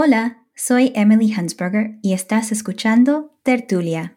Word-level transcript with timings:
Hola, 0.00 0.46
soy 0.54 0.92
Emily 0.94 1.32
Hansberger 1.32 1.98
y 2.02 2.12
estás 2.12 2.52
escuchando 2.52 3.32
Tertulia. 3.42 4.16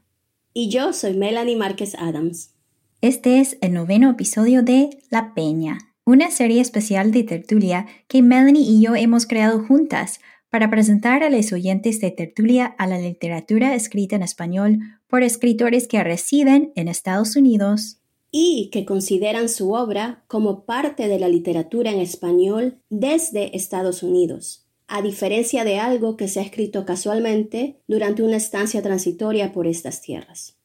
Y 0.53 0.69
yo 0.69 0.93
soy 0.93 1.15
Melanie 1.15 1.55
Márquez 1.55 1.95
Adams. 1.95 2.53
Este 3.01 3.39
es 3.39 3.57
el 3.61 3.73
noveno 3.73 4.11
episodio 4.11 4.61
de 4.61 5.01
La 5.09 5.33
Peña, 5.33 5.79
una 6.05 6.29
serie 6.29 6.61
especial 6.61 7.11
de 7.11 7.23
Tertulia 7.23 7.87
que 8.07 8.21
Melanie 8.21 8.61
y 8.61 8.79
yo 8.79 8.95
hemos 8.95 9.25
creado 9.25 9.63
juntas 9.65 10.19
para 10.51 10.69
presentar 10.69 11.23
a 11.23 11.31
los 11.31 11.51
oyentes 11.51 11.99
de 11.99 12.11
Tertulia 12.11 12.75
a 12.77 12.85
la 12.85 12.99
literatura 12.99 13.73
escrita 13.73 14.15
en 14.15 14.21
español 14.21 14.77
por 15.07 15.23
escritores 15.23 15.87
que 15.87 16.03
residen 16.03 16.73
en 16.75 16.89
Estados 16.89 17.35
Unidos 17.35 17.97
y 18.29 18.69
que 18.71 18.85
consideran 18.85 19.49
su 19.49 19.73
obra 19.73 20.23
como 20.27 20.63
parte 20.63 21.07
de 21.07 21.17
la 21.17 21.27
literatura 21.27 21.89
en 21.89 22.01
español 22.01 22.77
desde 22.91 23.57
Estados 23.57 24.03
Unidos 24.03 24.60
a 24.91 25.01
diferencia 25.01 25.63
de 25.63 25.79
algo 25.79 26.17
que 26.17 26.27
se 26.27 26.41
ha 26.41 26.43
escrito 26.43 26.85
casualmente 26.85 27.77
durante 27.87 28.23
una 28.23 28.35
estancia 28.35 28.81
transitoria 28.81 29.53
por 29.53 29.65
estas 29.65 30.01
tierras. 30.01 30.57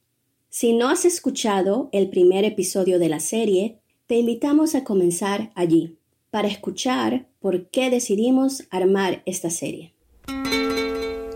Si 0.51 0.73
no 0.73 0.89
has 0.89 1.05
escuchado 1.05 1.89
el 1.93 2.11
primer 2.11 2.45
episodio 2.45 2.99
de 2.99 3.09
la 3.09 3.21
serie, 3.21 3.79
te 4.07 4.17
invitamos 4.17 4.75
a 4.75 4.83
comenzar 4.83 5.53
allí, 5.55 5.99
para 6.31 6.49
escuchar 6.49 7.29
por 7.39 7.69
qué 7.71 7.89
decidimos 7.89 8.65
armar 8.71 9.23
esta 9.27 9.49
serie. 9.49 9.95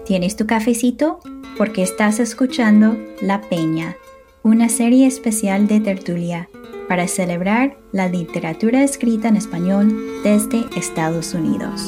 ¿Tienes 0.05 0.35
tu 0.35 0.47
cafecito? 0.47 1.21
Porque 1.57 1.83
estás 1.83 2.19
escuchando 2.19 2.99
La 3.23 3.41
Peña, 3.41 3.97
una 4.43 4.69
serie 4.69 5.07
especial 5.07 5.69
de 5.69 5.79
tertulia 5.79 6.49
para 6.89 7.07
celebrar 7.07 7.79
la 7.93 8.09
literatura 8.09 8.83
escrita 8.83 9.29
en 9.29 9.37
español 9.37 10.23
desde 10.25 10.65
Estados 10.77 11.35
Unidos. 11.35 11.83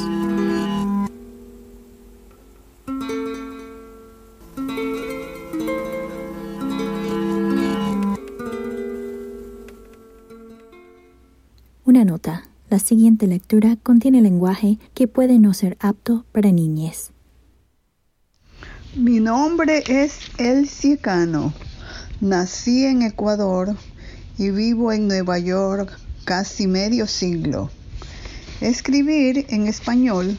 Nota. 12.05 12.45
La 12.71 12.79
siguiente 12.79 13.27
lectura 13.27 13.77
contiene 13.83 14.23
lenguaje 14.23 14.79
que 14.95 15.07
puede 15.09 15.39
no 15.39 15.53
ser 15.53 15.77
apto 15.81 16.25
para 16.33 16.51
niñez. 16.51 17.11
Mi 18.97 19.21
nombre 19.21 19.83
es 19.87 20.19
El 20.39 20.69
Cicano. 20.69 21.53
Nací 22.21 22.85
en 22.85 23.03
Ecuador 23.03 23.77
y 24.39 24.51
vivo 24.51 24.93
en 24.93 25.09
Nueva 25.09 25.39
York 25.39 25.99
casi 26.25 26.67
medio 26.67 27.07
siglo. 27.07 27.71
Escribir 28.61 29.47
en 29.49 29.67
español 29.67 30.39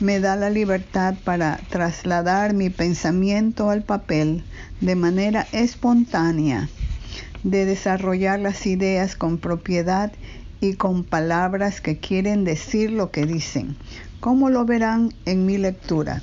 me 0.00 0.20
da 0.20 0.36
la 0.36 0.50
libertad 0.50 1.14
para 1.24 1.60
trasladar 1.70 2.52
mi 2.52 2.68
pensamiento 2.68 3.70
al 3.70 3.82
papel 3.82 4.44
de 4.80 4.96
manera 4.96 5.46
espontánea, 5.52 6.68
de 7.42 7.64
desarrollar 7.64 8.40
las 8.40 8.66
ideas 8.66 9.16
con 9.16 9.38
propiedad 9.38 10.12
y 10.64 10.76
con 10.76 11.04
palabras 11.04 11.82
que 11.82 11.98
quieren 11.98 12.44
decir 12.44 12.90
lo 12.90 13.10
que 13.10 13.26
dicen, 13.26 13.76
como 14.20 14.48
lo 14.48 14.64
verán 14.64 15.12
en 15.26 15.44
mi 15.44 15.58
lectura. 15.58 16.22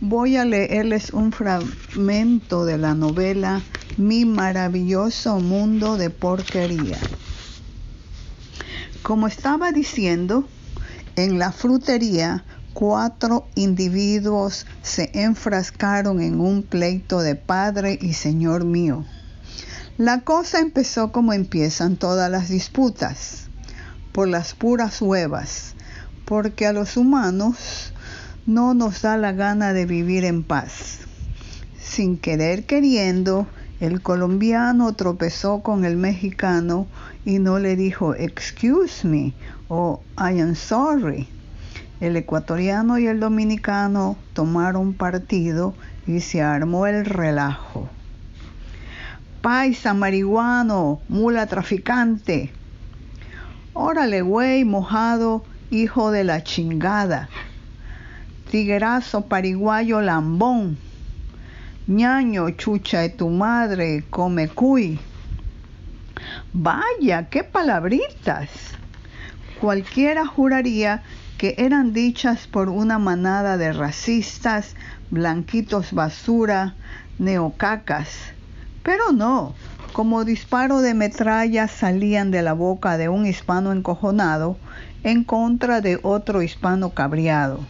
Voy 0.00 0.36
a 0.36 0.44
leerles 0.44 1.12
un 1.12 1.30
fragmento 1.30 2.64
de 2.64 2.78
la 2.78 2.94
novela 2.94 3.62
Mi 3.96 4.24
maravilloso 4.24 5.38
mundo 5.38 5.96
de 5.96 6.10
porquería. 6.10 6.98
Como 9.02 9.28
estaba 9.28 9.70
diciendo, 9.70 10.44
en 11.14 11.38
la 11.38 11.52
frutería 11.52 12.44
cuatro 12.74 13.46
individuos 13.54 14.66
se 14.82 15.10
enfrascaron 15.14 16.20
en 16.20 16.40
un 16.40 16.64
pleito 16.64 17.20
de 17.20 17.36
Padre 17.36 17.98
y 18.00 18.14
Señor 18.14 18.64
mío. 18.64 19.04
La 19.98 20.20
cosa 20.20 20.60
empezó 20.60 21.10
como 21.10 21.32
empiezan 21.32 21.96
todas 21.96 22.30
las 22.30 22.48
disputas, 22.48 23.48
por 24.12 24.28
las 24.28 24.54
puras 24.54 25.02
huevas, 25.02 25.74
porque 26.24 26.68
a 26.68 26.72
los 26.72 26.96
humanos 26.96 27.92
no 28.46 28.74
nos 28.74 29.02
da 29.02 29.16
la 29.16 29.32
gana 29.32 29.72
de 29.72 29.86
vivir 29.86 30.24
en 30.24 30.44
paz. 30.44 31.00
Sin 31.80 32.16
querer 32.16 32.64
queriendo, 32.64 33.48
el 33.80 34.00
colombiano 34.00 34.94
tropezó 34.94 35.64
con 35.64 35.84
el 35.84 35.96
mexicano 35.96 36.86
y 37.24 37.40
no 37.40 37.58
le 37.58 37.74
dijo 37.74 38.14
excuse 38.14 39.04
me 39.04 39.34
o 39.66 40.00
I 40.16 40.38
am 40.38 40.54
sorry. 40.54 41.26
El 41.98 42.16
ecuatoriano 42.16 43.00
y 43.00 43.08
el 43.08 43.18
dominicano 43.18 44.16
tomaron 44.32 44.94
partido 44.94 45.74
y 46.06 46.20
se 46.20 46.40
armó 46.40 46.86
el 46.86 47.04
relajo 47.04 47.90
paisa, 49.48 49.94
marihuano, 49.94 51.00
mula 51.08 51.46
traficante. 51.46 52.52
Órale, 53.72 54.20
güey, 54.20 54.66
mojado, 54.66 55.42
hijo 55.70 56.10
de 56.10 56.22
la 56.22 56.44
chingada. 56.44 57.30
Tiguerazo, 58.50 59.22
pariguayo, 59.22 60.02
lambón. 60.02 60.76
ñaño, 61.86 62.50
chucha 62.58 63.00
de 63.00 63.08
tu 63.08 63.30
madre, 63.30 64.04
come 64.10 64.48
cuy. 64.48 64.98
Vaya, 66.52 67.30
qué 67.30 67.42
palabritas. 67.42 68.50
Cualquiera 69.62 70.26
juraría 70.26 71.02
que 71.38 71.54
eran 71.56 71.94
dichas 71.94 72.46
por 72.46 72.68
una 72.68 72.98
manada 72.98 73.56
de 73.56 73.72
racistas, 73.72 74.74
blanquitos 75.10 75.94
basura, 75.94 76.74
neocacas 77.18 78.36
pero 78.88 79.12
no, 79.12 79.52
como 79.92 80.24
disparo 80.24 80.80
de 80.80 80.94
metralla 80.94 81.68
salían 81.68 82.30
de 82.30 82.40
la 82.40 82.54
boca 82.54 82.96
de 82.96 83.10
un 83.10 83.26
hispano 83.26 83.72
encojonado 83.72 84.56
en 85.04 85.24
contra 85.24 85.82
de 85.82 86.00
otro 86.02 86.40
hispano 86.40 86.94
cabreado. 86.94 87.60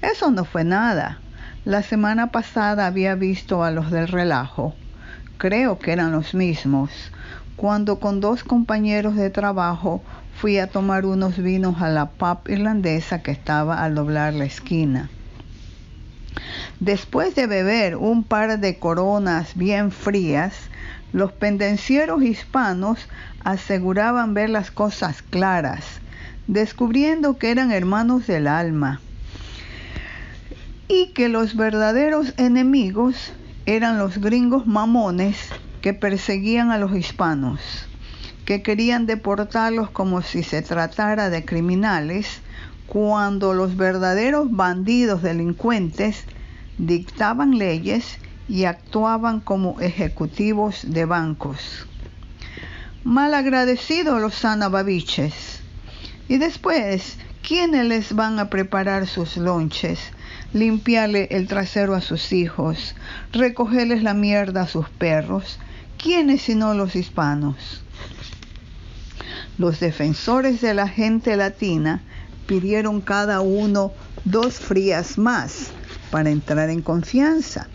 Eso 0.00 0.30
no 0.30 0.46
fue 0.46 0.64
nada. 0.64 1.18
La 1.66 1.82
semana 1.82 2.28
pasada 2.32 2.86
había 2.86 3.16
visto 3.16 3.62
a 3.62 3.70
los 3.70 3.90
del 3.90 4.08
relajo, 4.08 4.72
creo 5.36 5.78
que 5.78 5.92
eran 5.92 6.12
los 6.12 6.32
mismos, 6.32 6.90
cuando 7.56 8.00
con 8.00 8.20
dos 8.20 8.44
compañeros 8.44 9.14
de 9.14 9.28
trabajo 9.28 10.00
fui 10.40 10.56
a 10.56 10.68
tomar 10.68 11.04
unos 11.04 11.36
vinos 11.36 11.82
a 11.82 11.90
la 11.90 12.06
pub 12.06 12.48
irlandesa 12.48 13.22
que 13.22 13.32
estaba 13.32 13.84
al 13.84 13.94
doblar 13.94 14.32
la 14.32 14.46
esquina. 14.46 15.10
Después 16.80 17.34
de 17.34 17.48
beber 17.48 17.96
un 17.96 18.22
par 18.22 18.60
de 18.60 18.78
coronas 18.78 19.56
bien 19.56 19.90
frías, 19.90 20.54
los 21.12 21.32
pendencieros 21.32 22.22
hispanos 22.22 23.08
aseguraban 23.42 24.32
ver 24.32 24.50
las 24.50 24.70
cosas 24.70 25.22
claras, 25.22 25.84
descubriendo 26.46 27.36
que 27.36 27.50
eran 27.50 27.72
hermanos 27.72 28.28
del 28.28 28.46
alma 28.46 29.00
y 30.86 31.12
que 31.14 31.28
los 31.28 31.56
verdaderos 31.56 32.32
enemigos 32.36 33.32
eran 33.66 33.98
los 33.98 34.18
gringos 34.18 34.66
mamones 34.66 35.36
que 35.82 35.94
perseguían 35.94 36.70
a 36.70 36.78
los 36.78 36.94
hispanos, 36.96 37.60
que 38.44 38.62
querían 38.62 39.06
deportarlos 39.06 39.90
como 39.90 40.22
si 40.22 40.42
se 40.44 40.62
tratara 40.62 41.28
de 41.28 41.44
criminales, 41.44 42.40
cuando 42.86 43.52
los 43.52 43.76
verdaderos 43.76 44.50
bandidos 44.50 45.22
delincuentes 45.22 46.24
dictaban 46.78 47.58
leyes 47.58 48.18
y 48.48 48.64
actuaban 48.64 49.40
como 49.40 49.80
ejecutivos 49.80 50.80
de 50.84 51.04
bancos. 51.04 51.86
Mal 53.04 53.34
agradecidos 53.34 54.20
los 54.20 54.34
sanababiches. 54.34 55.60
Y 56.28 56.38
después, 56.38 57.18
¿quiénes 57.46 57.86
les 57.86 58.14
van 58.14 58.38
a 58.38 58.48
preparar 58.48 59.06
sus 59.06 59.36
lonches? 59.36 59.98
Limpiarle 60.52 61.28
el 61.30 61.46
trasero 61.46 61.94
a 61.94 62.00
sus 62.00 62.32
hijos, 62.32 62.94
recogerles 63.32 64.02
la 64.02 64.14
mierda 64.14 64.62
a 64.62 64.68
sus 64.68 64.88
perros. 64.88 65.58
¿Quiénes 65.98 66.42
sino 66.42 66.74
los 66.74 66.96
hispanos? 66.96 67.82
Los 69.58 69.80
defensores 69.80 70.60
de 70.60 70.74
la 70.74 70.86
gente 70.86 71.36
latina 71.36 72.02
pidieron 72.46 73.00
cada 73.00 73.40
uno 73.40 73.92
dos 74.24 74.54
frías 74.54 75.18
más 75.18 75.72
para 76.10 76.30
entrar 76.30 76.70
en 76.70 76.82
confianza. 76.82 77.68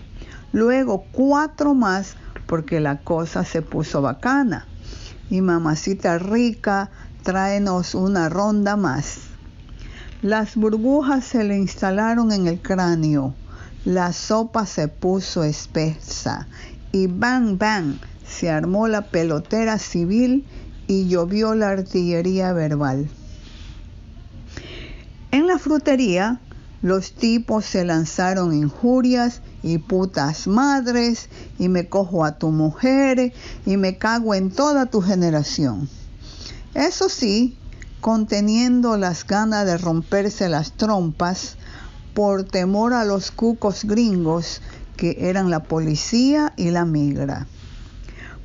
Luego 0.51 1.06
cuatro 1.12 1.74
más 1.74 2.15
porque 2.45 2.80
la 2.80 3.00
cosa 3.00 3.44
se 3.44 3.62
puso 3.62 4.01
bacana. 4.01 4.68
Y 5.30 5.41
mamacita 5.41 6.19
rica, 6.19 6.91
tráenos 7.24 7.95
una 7.95 8.30
ronda 8.30 8.75
más. 8.75 9.19
Las 10.21 10.56
burbujas 10.56 11.25
se 11.25 11.44
le 11.44 11.57
instalaron 11.57 12.31
en 12.31 12.47
el 12.47 12.62
cráneo. 12.62 13.35
La 13.85 14.13
sopa 14.13 14.65
se 14.65 14.88
puso 14.88 15.44
espesa. 15.44 16.47
Y 16.91 17.07
bang, 17.07 17.57
bang, 17.57 17.95
se 18.25 18.50
armó 18.50 18.88
la 18.88 19.07
pelotera 19.09 19.79
civil 19.79 20.45
y 20.88 21.07
llovió 21.07 21.56
la 21.56 21.69
artillería 21.69 22.53
verbal. 22.53 23.09
En 25.31 25.47
la 25.47 25.57
frutería 25.57 26.39
Los 26.83 27.13
tipos 27.13 27.63
se 27.63 27.85
lanzaron 27.85 28.53
injurias 28.53 29.41
y 29.63 29.77
putas 29.77 30.47
madres 30.47 31.30
y 31.57 31.69
me 31.69 31.88
cojo 31.88 32.25
a 32.25 32.38
tu 32.38 32.51
mujer 32.51 33.31
y 33.65 33.77
me 33.77 33.97
cago 33.97 34.35
en 34.35 34.51
toda 34.51 34.88
tu 34.88 35.00
generación. 35.00 35.88
Eso 36.74 37.07
sí, 37.07 37.57
conteniendo 38.01 38.97
las 38.97 39.25
ganas 39.25 39.65
de 39.65 39.77
romperse 39.77 40.50
las 40.50 40.74
trompas 40.74 41.56
por 42.13 42.44
temor 42.44 42.94
a 42.94 43.06
los 43.06 43.31
cucos 43.31 43.86
gringos 43.86 44.62
que 44.97 45.15
eran 45.29 45.50
la 45.50 45.63
policía 45.63 46.51
y 46.57 46.71
la 46.71 46.83
migra. 46.83 47.47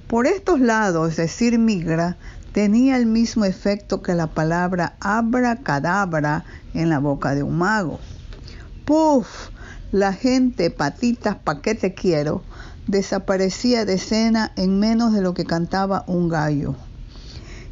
Por 0.06 0.29
estos 0.29 0.61
lados, 0.61 1.17
decir 1.17 1.58
migra 1.58 2.17
tenía 2.52 2.99
el 2.99 3.06
mismo 3.06 3.44
efecto 3.44 4.00
que 4.00 4.14
la 4.14 4.29
palabra 4.29 4.94
abracadabra 5.00 6.44
en 6.73 6.88
la 6.88 7.00
boca 7.00 7.34
de 7.34 7.43
un 7.43 7.58
mago. 7.58 7.99
¡Puf! 8.88 9.50
La 9.93 10.14
gente, 10.14 10.70
patitas, 10.70 11.37
pa' 11.37 11.61
qué 11.61 11.75
te 11.75 11.93
quiero, 11.93 12.43
desaparecía 12.87 13.85
de 13.85 13.96
escena 13.96 14.50
en 14.56 14.79
menos 14.81 15.12
de 15.12 15.20
lo 15.20 15.35
que 15.35 15.44
cantaba 15.44 16.05
un 16.06 16.31
gallo. 16.31 16.75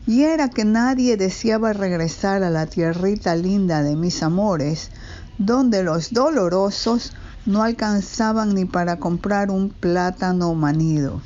Y 0.06 0.24
era 0.24 0.50
que 0.50 0.66
nadie 0.66 1.16
deseaba 1.16 1.72
regresar 1.72 2.42
a 2.42 2.50
la 2.50 2.66
tierrita 2.66 3.34
linda 3.34 3.82
de 3.82 3.96
mis 3.96 4.22
amores, 4.22 4.90
donde 5.38 5.82
los 5.82 6.12
dolorosos 6.12 7.14
no 7.46 7.62
alcanzaban 7.62 8.52
ni 8.52 8.66
para 8.66 8.98
comprar 8.98 9.50
un 9.50 9.70
plátano 9.70 10.54
manido. 10.54 11.22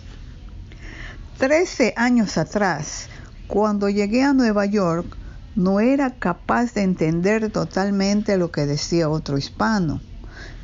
Trece 1.36 1.94
años 1.96 2.38
atrás, 2.38 3.08
cuando 3.48 3.88
llegué 3.88 4.22
a 4.22 4.34
Nueva 4.34 4.66
York, 4.66 5.16
no 5.60 5.78
era 5.78 6.14
capaz 6.14 6.72
de 6.72 6.80
entender 6.80 7.52
totalmente 7.52 8.38
lo 8.38 8.50
que 8.50 8.64
decía 8.64 9.10
otro 9.10 9.36
hispano. 9.36 10.00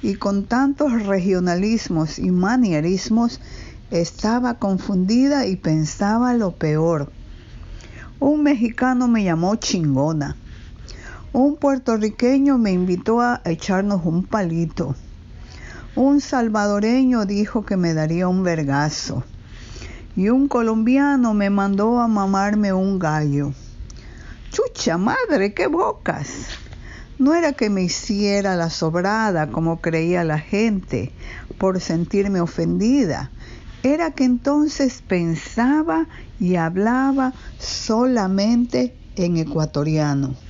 Y 0.01 0.15
con 0.15 0.47
tantos 0.47 1.05
regionalismos 1.05 2.19
y 2.19 2.31
manierismos, 2.31 3.41
estaba 3.91 4.55
confundida 4.55 5.47
y 5.47 5.57
pensaba 5.57 6.33
lo 6.33 6.53
peor. 6.53 7.13
Un 8.21 8.43
mexicano 8.43 9.07
me 9.07 9.23
llamó 9.23 9.57
chingona. 9.57 10.35
Un 11.35 11.57
puertorriqueño 11.57 12.57
me 12.57 12.73
invitó 12.73 13.21
a 13.21 13.43
echarnos 13.45 14.01
un 14.07 14.25
palito. 14.25 14.95
Un 15.95 16.23
salvadoreño 16.23 17.27
dijo 17.27 17.67
que 17.67 17.77
me 17.77 17.93
daría 17.93 18.29
un 18.29 18.43
vergazo. 18.43 19.25
Y 20.17 20.31
un 20.31 20.49
colombiano 20.49 21.35
me 21.35 21.51
mandó 21.51 22.01
a 22.01 22.09
mamarme 22.09 22.73
un 22.73 22.99
gallo. 22.99 23.53
Chucha 24.57 24.97
madre, 24.97 25.53
qué 25.53 25.67
bocas. 25.67 26.47
No 27.19 27.35
era 27.35 27.53
que 27.53 27.69
me 27.69 27.83
hiciera 27.83 28.57
la 28.57 28.71
sobrada 28.71 29.51
como 29.51 29.83
creía 29.83 30.25
la 30.25 30.39
gente 30.39 31.13
por 31.59 31.79
sentirme 31.79 32.41
ofendida. 32.41 33.33
Era 33.83 34.13
que 34.13 34.25
entonces 34.25 35.03
pensaba 35.07 36.09
y 36.41 36.57
hablaba 36.57 37.35
solamente 37.59 38.97
en 39.17 39.37
ecuatoriano. 39.37 40.46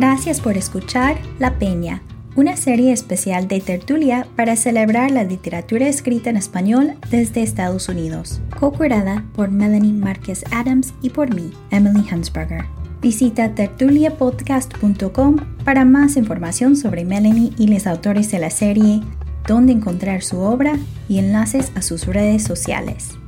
Gracias 0.00 0.40
por 0.40 0.56
escuchar 0.56 1.18
La 1.38 1.58
Peña, 1.58 2.00
una 2.34 2.56
serie 2.56 2.90
especial 2.90 3.48
de 3.48 3.60
tertulia 3.60 4.26
para 4.34 4.56
celebrar 4.56 5.10
la 5.10 5.24
literatura 5.24 5.88
escrita 5.88 6.30
en 6.30 6.38
español 6.38 6.94
desde 7.10 7.42
Estados 7.42 7.90
Unidos, 7.90 8.40
co-curada 8.58 9.26
por 9.34 9.50
Melanie 9.50 9.92
Márquez 9.92 10.42
Adams 10.52 10.94
y 11.02 11.10
por 11.10 11.34
mí, 11.34 11.52
Emily 11.70 12.02
Hansberger. 12.10 12.64
Visita 13.02 13.54
tertuliapodcast.com 13.54 15.36
para 15.66 15.84
más 15.84 16.16
información 16.16 16.76
sobre 16.76 17.04
Melanie 17.04 17.52
y 17.58 17.66
los 17.66 17.86
autores 17.86 18.30
de 18.30 18.38
la 18.38 18.48
serie, 18.48 19.02
dónde 19.46 19.74
encontrar 19.74 20.22
su 20.22 20.38
obra 20.38 20.78
y 21.10 21.18
enlaces 21.18 21.72
a 21.74 21.82
sus 21.82 22.06
redes 22.06 22.42
sociales. 22.42 23.18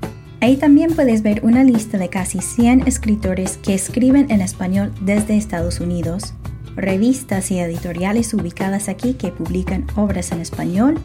Ahí 0.41 0.57
también 0.57 0.95
puedes 0.95 1.23
ver 1.23 1.45
una 1.45 1.65
lista 1.65 1.99
de 1.99 2.09
casi 2.09 2.41
100 2.41 2.89
escritores 2.89 3.59
que 3.59 3.75
escriben 3.75 4.31
en 4.31 4.41
español 4.41 4.91
desde 5.03 5.37
Estados 5.37 5.79
Unidos 5.79 6.33
revistas 6.77 7.51
y 7.51 7.59
editoriales 7.59 8.33
ubicadas 8.35 8.89
aquí 8.89 9.15
que 9.15 9.31
publican 9.31 9.87
obras 9.97 10.33
en 10.33 10.41
español 10.41 10.99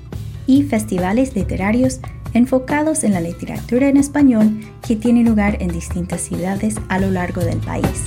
y 0.46 0.64
festivales 0.64 1.36
literarios 1.36 2.00
enfocados 2.34 3.04
en 3.04 3.14
la 3.14 3.22
literatura 3.22 3.88
en 3.88 3.98
español 3.98 4.60
que 4.86 4.96
tienen 4.96 5.26
lugar 5.26 5.58
en 5.62 5.70
distintas 5.70 6.22
ciudades 6.22 6.76
a 6.88 7.00
lo 7.00 7.12
largo 7.12 7.42
del 7.42 7.58
país. 7.58 8.04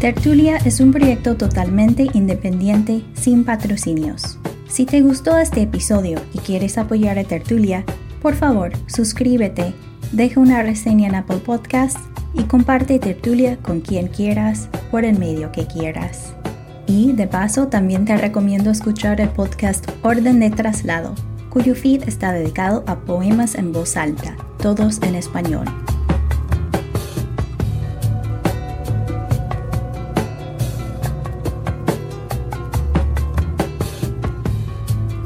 Tertulia 0.00 0.56
es 0.64 0.80
un 0.80 0.92
proyecto 0.92 1.36
totalmente 1.36 2.06
independiente 2.14 3.02
sin 3.12 3.44
patrocinios. 3.44 4.38
Si 4.66 4.86
te 4.86 5.02
gustó 5.02 5.36
este 5.36 5.60
episodio 5.60 6.22
y 6.32 6.38
quieres 6.38 6.78
apoyar 6.78 7.18
a 7.18 7.24
Tertulia, 7.24 7.84
por 8.22 8.34
favor 8.34 8.72
suscríbete 8.86 9.74
deja 10.12 10.40
una 10.40 10.62
reseña 10.62 11.08
en 11.08 11.14
Apple 11.14 11.38
Podcasts 11.38 12.00
y 12.34 12.44
comparte 12.44 12.98
Tertulia 12.98 13.56
con 13.58 13.80
quien 13.80 14.08
quieras 14.08 14.68
por 14.90 15.04
el 15.04 15.18
medio 15.18 15.52
que 15.52 15.66
quieras. 15.66 16.34
Y 16.86 17.12
de 17.12 17.26
paso 17.26 17.68
también 17.68 18.04
te 18.04 18.16
recomiendo 18.16 18.70
escuchar 18.70 19.20
el 19.20 19.28
podcast 19.28 19.88
Orden 20.02 20.40
de 20.40 20.50
Traslado, 20.50 21.14
cuyo 21.48 21.74
feed 21.74 22.08
está 22.08 22.32
dedicado 22.32 22.82
a 22.86 22.96
poemas 23.00 23.54
en 23.54 23.72
voz 23.72 23.96
alta, 23.96 24.36
todos 24.58 25.00
en 25.02 25.14
español. 25.14 25.66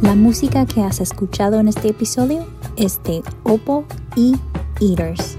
La 0.02 0.14
música 0.14 0.66
que 0.66 0.82
has 0.82 1.00
escuchado 1.00 1.58
en 1.60 1.68
este 1.68 1.88
episodio 1.88 2.46
es 2.76 3.02
de 3.04 3.22
Oppo 3.44 3.86
y 4.16 4.36
eaters. 4.80 5.36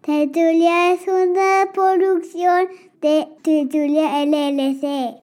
Tertulia 0.00 0.92
es 0.92 1.00
una 1.06 1.70
producción 1.74 2.68
de 3.02 3.28
Tertulia 3.42 4.24
LLC. 4.24 5.12